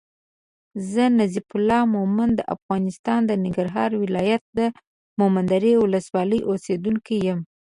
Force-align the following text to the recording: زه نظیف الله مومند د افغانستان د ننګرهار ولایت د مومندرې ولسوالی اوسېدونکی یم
زه 0.91 1.03
نظیف 1.19 1.47
الله 1.57 1.81
مومند 1.95 2.33
د 2.37 2.41
افغانستان 2.55 3.19
د 3.25 3.31
ننګرهار 3.43 3.91
ولایت 4.03 4.43
د 4.59 4.59
مومندرې 5.19 5.73
ولسوالی 5.83 6.39
اوسېدونکی 6.49 7.15
یم 7.27 7.39